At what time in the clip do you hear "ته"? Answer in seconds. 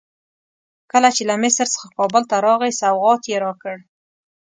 2.29-2.35